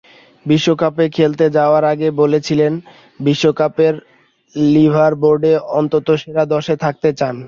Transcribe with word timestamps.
বিশ্বকাপে 0.45 1.05
খেলতে 1.17 1.45
যাওয়ার 1.57 1.83
আগে 1.93 2.07
বলেছিলেন, 2.21 2.73
বিশ্বকাপের 3.19 3.93
লিডারবোর্ডে 4.55 5.53
অন্তত 5.79 6.07
সেরা 6.21 6.43
দশে 6.53 6.75
থাকতে 6.83 7.09
চান। 7.19 7.35